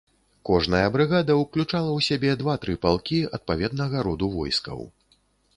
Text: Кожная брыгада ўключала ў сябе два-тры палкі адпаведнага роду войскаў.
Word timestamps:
Кожная 0.49 0.85
брыгада 0.95 1.35
ўключала 1.41 1.91
ў 1.97 1.99
сябе 2.07 2.31
два-тры 2.41 2.73
палкі 2.87 3.21
адпаведнага 3.39 3.97
роду 4.09 4.35
войскаў. 4.39 4.83